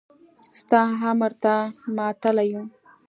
ستا 0.59 0.79
امر 1.09 1.31
ته 1.43 1.53
ماتله 1.95 2.43
يو. 2.51 2.63